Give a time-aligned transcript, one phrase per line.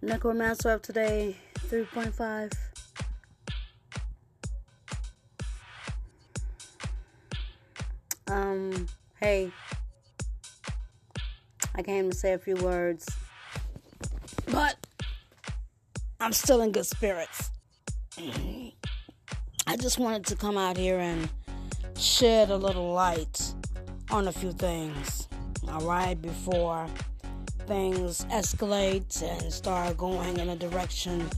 [0.00, 1.36] Necromancer of today
[1.68, 2.52] 3.5.
[8.30, 8.86] Um,
[9.18, 9.50] hey,
[11.74, 13.08] I came to say a few words,
[14.46, 14.76] but
[16.20, 17.50] I'm still in good spirits.
[19.66, 21.28] I just wanted to come out here and
[21.96, 23.52] shed a little light
[24.10, 25.28] on a few things,
[25.68, 26.86] all right, before
[27.68, 31.28] things escalate and start going in a direction.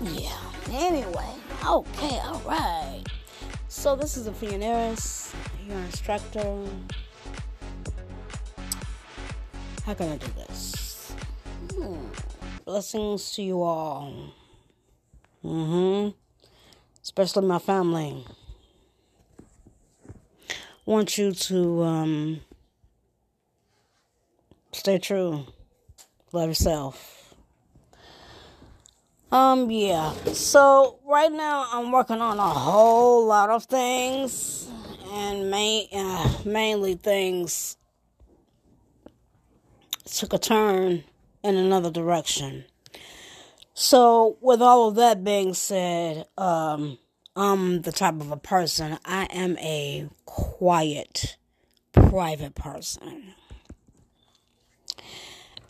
[0.00, 0.38] Yeah,
[0.70, 1.34] anyway,
[1.66, 3.02] okay, all right.
[3.66, 5.34] So, this is the Pioneers,
[5.66, 6.64] your instructor.
[9.84, 11.12] How can I do this?
[11.74, 12.06] Hmm.
[12.64, 14.32] Blessings to you all.
[15.44, 16.08] Mm hmm.
[17.02, 18.24] Especially my family.
[20.86, 22.40] Want you to um,
[24.72, 25.46] stay true.
[26.32, 27.34] Love yourself.
[29.32, 30.12] Um, yeah.
[30.32, 34.68] So right now I'm working on a whole lot of things,
[35.12, 37.76] and main, uh, mainly things
[40.04, 41.04] took a turn
[41.42, 42.64] in another direction.
[43.72, 46.98] So, with all of that being said, um,
[47.34, 51.36] I'm the type of a person, I am a quiet,
[51.92, 53.34] private person.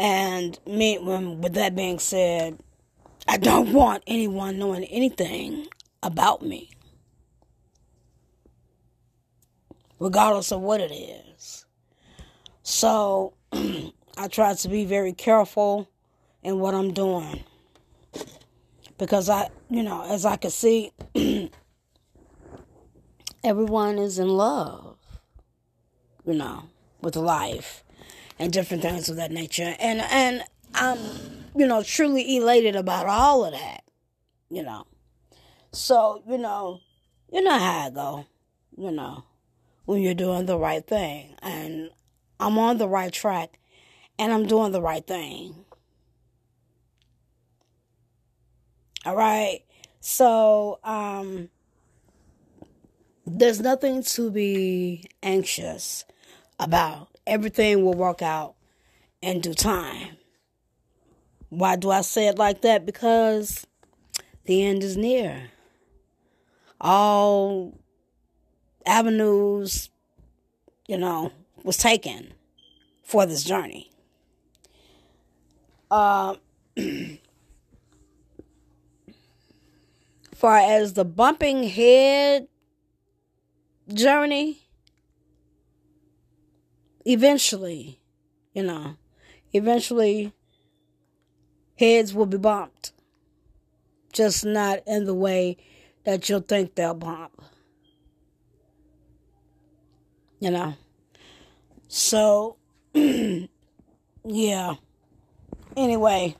[0.00, 2.58] And me, when, with that being said,
[3.28, 5.66] I don't want anyone knowing anything
[6.02, 6.70] about me,
[9.98, 11.66] regardless of what it is.
[12.62, 15.90] So, I try to be very careful
[16.42, 17.44] in what I'm doing.
[18.96, 20.92] Because I, you know, as I can see,
[23.44, 24.96] everyone is in love,
[26.24, 26.70] you know,
[27.02, 27.84] with life
[28.40, 29.76] and different things of that nature.
[29.78, 30.42] And and
[30.74, 30.98] I'm,
[31.54, 33.84] you know, truly elated about all of that,
[34.48, 34.86] you know.
[35.72, 36.80] So, you know,
[37.30, 38.26] you know how I go,
[38.76, 39.24] you know,
[39.84, 41.36] when you're doing the right thing.
[41.42, 41.90] And
[42.40, 43.58] I'm on the right track
[44.18, 45.66] and I'm doing the right thing.
[49.04, 49.60] All right.
[50.00, 51.50] So, um,
[53.26, 56.06] there's nothing to be anxious
[56.58, 57.09] about.
[57.30, 58.56] Everything will work out
[59.22, 60.16] in due time.
[61.48, 62.84] Why do I say it like that?
[62.84, 63.64] Because
[64.46, 65.50] the end is near.
[66.80, 67.78] All
[68.84, 69.90] avenues,
[70.88, 71.30] you know,
[71.62, 72.34] was taken
[73.04, 73.92] for this journey.
[75.88, 76.34] Uh,
[80.34, 82.48] far as the bumping head
[83.94, 84.62] journey,
[87.04, 88.00] eventually,
[88.52, 88.96] you know,
[89.52, 90.32] eventually
[91.78, 92.92] heads will be bumped.
[94.12, 95.56] Just not in the way
[96.04, 97.40] that you'll think they'll bump.
[100.40, 100.74] You know?
[101.88, 102.56] So,
[102.94, 103.48] yeah.
[105.76, 106.36] Anyway,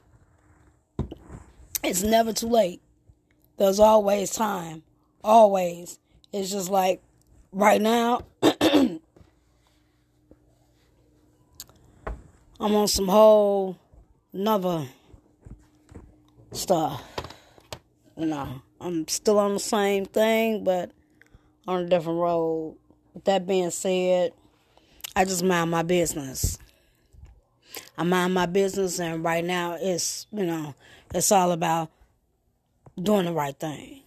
[1.83, 2.81] it's never too late.
[3.57, 4.83] There's always time.
[5.23, 5.99] Always.
[6.33, 7.03] It's just like
[7.53, 9.01] right now, I'm
[12.61, 13.79] on some whole
[14.33, 14.87] another
[16.53, 17.03] stuff.
[18.17, 20.91] You know, I'm still on the same thing, but
[21.67, 22.77] on a different road.
[23.15, 24.33] With that being said,
[25.17, 26.59] I just mind my business.
[27.97, 30.75] I mind my business, and right now it's, you know,
[31.15, 31.91] it's all about
[33.01, 34.03] doing the right thing.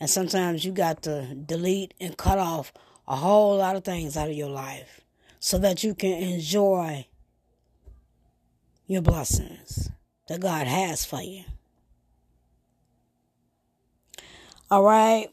[0.00, 2.72] And sometimes you got to delete and cut off
[3.06, 5.00] a whole lot of things out of your life
[5.38, 7.06] so that you can enjoy
[8.86, 9.90] your blessings
[10.28, 11.44] that God has for you.
[14.70, 15.28] All right.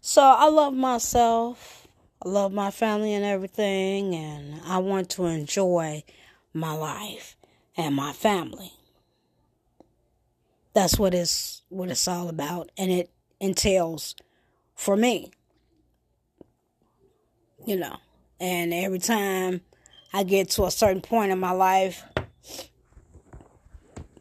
[0.00, 1.88] So I love myself.
[2.24, 6.04] I love my family and everything, and I want to enjoy
[6.54, 7.36] my life
[7.76, 8.72] and my family.
[10.72, 13.10] That's what it's what it's all about, and it
[13.40, 14.14] entails
[14.74, 15.32] for me.
[17.66, 17.96] You know,
[18.40, 19.62] and every time
[20.12, 22.04] I get to a certain point in my life,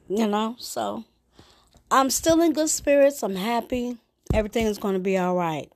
[0.08, 1.04] you know, so
[1.92, 3.22] I'm still in good spirits.
[3.22, 3.98] I'm happy.
[4.34, 5.72] Everything is going to be all right,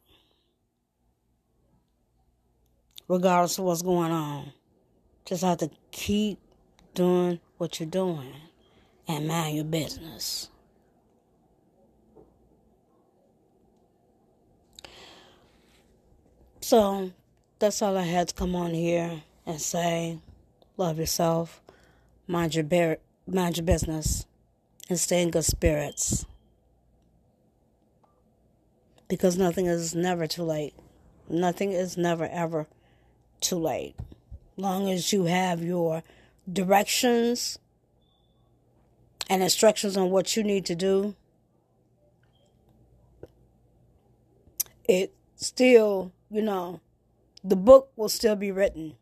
[3.08, 4.54] regardless of what's going on.
[5.25, 6.40] Just have to keep
[6.94, 8.34] doing what you're doing
[9.08, 10.50] and mind your business.
[16.62, 17.12] So,
[17.59, 20.19] that's all I had to come on here and say.
[20.77, 21.62] Love yourself,
[22.27, 24.27] mind your bear, mind your business,
[24.89, 26.25] and stay in good spirits.
[29.07, 30.75] Because nothing is never too late.
[31.30, 32.68] Nothing is never ever
[33.42, 33.95] too late.
[34.56, 36.04] Long as you have your
[36.51, 37.57] directions
[39.30, 41.15] and instructions on what you need to do,
[44.88, 46.81] it still, you know,
[47.44, 48.95] the book will still be written.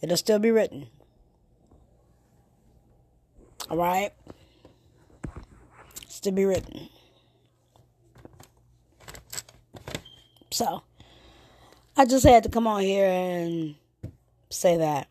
[0.00, 0.88] It'll still be written.
[3.70, 4.10] All right?
[6.08, 6.88] Still be written.
[10.50, 10.82] So,
[11.96, 13.76] I just had to come on here and
[14.50, 15.08] say that.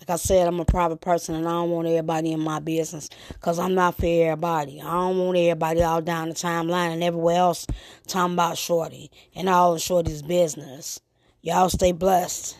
[0.00, 3.10] Like I said, I'm a private person and I don't want everybody in my business
[3.28, 4.80] because I'm not for everybody.
[4.80, 7.66] I don't want everybody all down the timeline and everywhere else
[8.06, 11.00] talking about Shorty and all of Shorty's business.
[11.42, 12.56] Y'all stay blessed.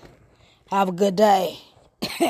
[0.68, 1.58] Have a good day.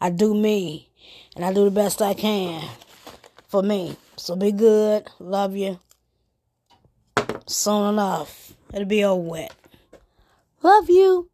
[0.00, 0.90] I do me
[1.36, 2.68] and I do the best I can
[3.46, 3.96] for me.
[4.16, 5.08] So be good.
[5.20, 5.78] Love you.
[7.46, 9.56] Soon enough, it'll be over with.
[10.62, 11.31] Love you.